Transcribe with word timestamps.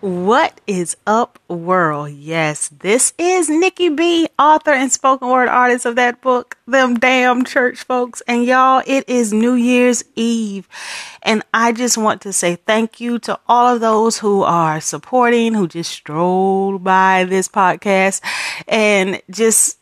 What 0.00 0.62
is 0.66 0.96
up, 1.06 1.38
world? 1.46 2.12
Yes, 2.12 2.68
this 2.68 3.12
is 3.18 3.50
Nikki 3.50 3.90
B, 3.90 4.28
author 4.38 4.70
and 4.70 4.90
spoken 4.90 5.28
word 5.28 5.50
artist 5.50 5.84
of 5.84 5.96
that 5.96 6.22
book, 6.22 6.56
Them 6.66 6.94
Damn 6.94 7.44
Church 7.44 7.82
Folks. 7.82 8.22
And 8.26 8.46
y'all, 8.46 8.82
it 8.86 9.06
is 9.10 9.34
New 9.34 9.52
Year's 9.52 10.02
Eve. 10.16 10.66
And 11.22 11.42
I 11.52 11.72
just 11.72 11.98
want 11.98 12.22
to 12.22 12.32
say 12.32 12.56
thank 12.56 12.98
you 12.98 13.18
to 13.18 13.38
all 13.46 13.74
of 13.74 13.82
those 13.82 14.16
who 14.16 14.42
are 14.42 14.80
supporting, 14.80 15.52
who 15.52 15.68
just 15.68 15.90
strolled 15.90 16.82
by 16.82 17.24
this 17.24 17.46
podcast 17.46 18.22
and 18.66 19.20
just 19.28 19.78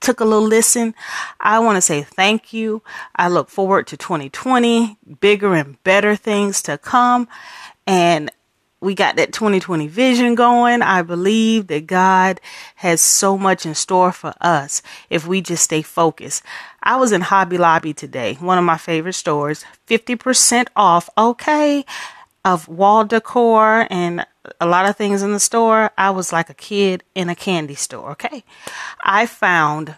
took 0.00 0.20
a 0.20 0.26
little 0.26 0.46
listen. 0.46 0.94
I 1.40 1.60
want 1.60 1.76
to 1.76 1.80
say 1.80 2.02
thank 2.02 2.52
you. 2.52 2.82
I 3.16 3.28
look 3.28 3.48
forward 3.48 3.86
to 3.86 3.96
2020, 3.96 4.98
bigger 5.20 5.54
and 5.54 5.82
better 5.84 6.16
things 6.16 6.60
to 6.64 6.76
come. 6.76 7.28
And 7.86 8.30
we 8.80 8.94
got 8.94 9.16
that 9.16 9.32
2020 9.32 9.88
vision 9.88 10.34
going. 10.34 10.82
I 10.82 11.02
believe 11.02 11.66
that 11.66 11.86
God 11.86 12.40
has 12.76 13.00
so 13.00 13.36
much 13.36 13.66
in 13.66 13.74
store 13.74 14.12
for 14.12 14.34
us 14.40 14.82
if 15.10 15.26
we 15.26 15.40
just 15.40 15.64
stay 15.64 15.82
focused. 15.82 16.42
I 16.82 16.96
was 16.96 17.12
in 17.12 17.22
Hobby 17.22 17.58
Lobby 17.58 17.92
today, 17.92 18.34
one 18.34 18.58
of 18.58 18.64
my 18.64 18.78
favorite 18.78 19.14
stores, 19.14 19.64
50% 19.88 20.68
off, 20.76 21.10
okay, 21.18 21.84
of 22.44 22.68
wall 22.68 23.04
decor 23.04 23.86
and 23.90 24.24
a 24.60 24.66
lot 24.66 24.88
of 24.88 24.96
things 24.96 25.22
in 25.22 25.32
the 25.32 25.40
store. 25.40 25.90
I 25.98 26.10
was 26.10 26.32
like 26.32 26.48
a 26.48 26.54
kid 26.54 27.02
in 27.14 27.28
a 27.28 27.34
candy 27.34 27.74
store, 27.74 28.12
okay? 28.12 28.44
I 29.02 29.26
found 29.26 29.96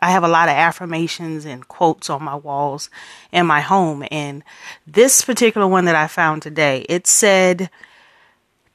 I 0.00 0.12
have 0.12 0.22
a 0.22 0.28
lot 0.28 0.48
of 0.48 0.54
affirmations 0.54 1.44
and 1.44 1.66
quotes 1.66 2.08
on 2.08 2.22
my 2.22 2.36
walls 2.36 2.88
in 3.32 3.46
my 3.46 3.60
home. 3.60 4.04
And 4.10 4.44
this 4.86 5.24
particular 5.24 5.66
one 5.66 5.86
that 5.86 5.96
I 5.96 6.06
found 6.06 6.42
today, 6.42 6.86
it 6.88 7.06
said, 7.06 7.68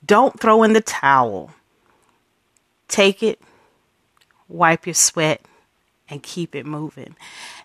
don't 0.05 0.39
throw 0.39 0.63
in 0.63 0.73
the 0.73 0.81
towel. 0.81 1.51
Take 2.87 3.23
it, 3.23 3.41
wipe 4.47 4.85
your 4.85 4.93
sweat, 4.93 5.45
and 6.09 6.21
keep 6.21 6.55
it 6.55 6.65
moving. 6.65 7.15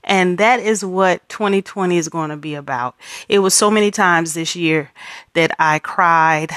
And 0.05 0.39
that 0.39 0.61
is 0.61 0.85
what 0.85 1.29
2020 1.29 1.97
is 1.99 2.09
going 2.09 2.31
to 2.31 2.37
be 2.37 2.55
about. 2.55 2.97
It 3.29 3.41
was 3.41 3.55
so 3.55 3.71
many 3.71 3.91
times 3.91 4.35
this 4.35 4.57
year 4.57 4.91
that 5.35 5.55
I 5.59 5.79
cried. 5.81 6.53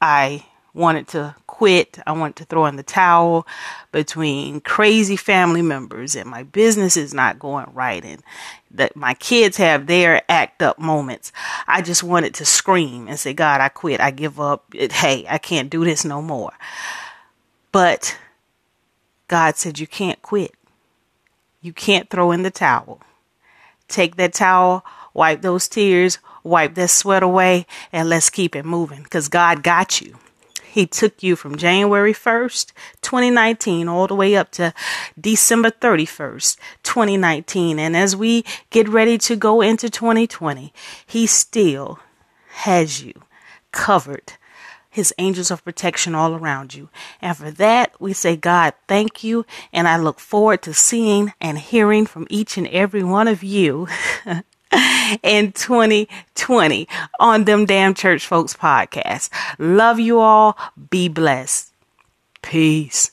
I 0.00 0.44
wanted 0.74 1.08
to 1.08 1.34
quit. 1.56 1.98
I 2.06 2.12
want 2.12 2.36
to 2.36 2.44
throw 2.44 2.66
in 2.66 2.76
the 2.76 2.82
towel 2.82 3.46
between 3.90 4.60
crazy 4.60 5.16
family 5.16 5.62
members 5.62 6.14
and 6.14 6.28
my 6.28 6.42
business 6.42 6.98
is 6.98 7.14
not 7.14 7.38
going 7.38 7.66
right 7.72 8.04
and 8.04 8.22
that 8.70 8.94
my 8.94 9.14
kids 9.14 9.56
have 9.56 9.86
their 9.86 10.20
act 10.28 10.60
up 10.60 10.78
moments. 10.78 11.32
I 11.66 11.80
just 11.80 12.02
wanted 12.02 12.34
to 12.34 12.44
scream 12.44 13.08
and 13.08 13.18
say, 13.18 13.32
God, 13.32 13.62
I 13.62 13.70
quit. 13.70 14.02
I 14.02 14.10
give 14.10 14.38
up. 14.38 14.66
Hey, 14.74 15.24
I 15.30 15.38
can't 15.38 15.70
do 15.70 15.82
this 15.82 16.04
no 16.04 16.20
more. 16.20 16.52
But 17.72 18.18
God 19.26 19.56
said, 19.56 19.78
you 19.78 19.86
can't 19.86 20.20
quit. 20.20 20.52
You 21.62 21.72
can't 21.72 22.10
throw 22.10 22.32
in 22.32 22.42
the 22.42 22.50
towel. 22.50 23.00
Take 23.88 24.16
that 24.16 24.34
towel, 24.34 24.84
wipe 25.14 25.40
those 25.40 25.68
tears, 25.68 26.18
wipe 26.44 26.74
that 26.74 26.90
sweat 26.90 27.22
away, 27.22 27.64
and 27.92 28.10
let's 28.10 28.28
keep 28.28 28.54
it 28.54 28.66
moving 28.66 29.04
because 29.04 29.28
God 29.28 29.62
got 29.62 30.02
you. 30.02 30.18
He 30.76 30.86
took 30.86 31.22
you 31.22 31.36
from 31.36 31.56
January 31.56 32.12
1st, 32.12 32.72
2019, 33.00 33.88
all 33.88 34.06
the 34.06 34.14
way 34.14 34.36
up 34.36 34.50
to 34.52 34.74
December 35.18 35.70
31st, 35.70 36.58
2019. 36.82 37.78
And 37.78 37.96
as 37.96 38.14
we 38.14 38.44
get 38.68 38.86
ready 38.86 39.16
to 39.16 39.36
go 39.36 39.62
into 39.62 39.88
2020, 39.88 40.74
He 41.06 41.26
still 41.26 42.00
has 42.66 43.02
you 43.02 43.14
covered. 43.72 44.34
His 44.90 45.14
angels 45.16 45.50
of 45.50 45.64
protection 45.64 46.14
all 46.14 46.34
around 46.34 46.74
you. 46.74 46.90
And 47.22 47.34
for 47.34 47.50
that, 47.52 47.98
we 47.98 48.12
say, 48.12 48.36
God, 48.36 48.74
thank 48.86 49.24
you. 49.24 49.46
And 49.72 49.88
I 49.88 49.96
look 49.96 50.20
forward 50.20 50.60
to 50.64 50.74
seeing 50.74 51.32
and 51.40 51.58
hearing 51.58 52.04
from 52.04 52.26
each 52.28 52.58
and 52.58 52.68
every 52.68 53.02
one 53.02 53.28
of 53.28 53.42
you 53.42 53.88
in 55.22 55.52
2020 55.52 56.88
on 57.20 57.44
them 57.44 57.64
damn 57.66 57.94
church 57.94 58.26
folks 58.26 58.54
podcast. 58.54 59.30
Love 59.58 60.00
you 60.00 60.18
all. 60.18 60.56
Be 60.90 61.08
blessed. 61.08 61.72
Peace. 62.42 63.10